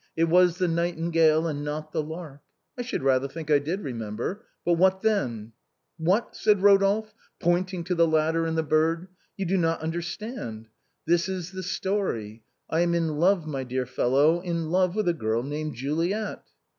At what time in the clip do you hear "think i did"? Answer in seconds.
3.27-3.81